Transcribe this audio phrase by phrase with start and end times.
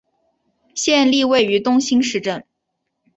[0.73, 2.43] 县莅位于东兴市镇。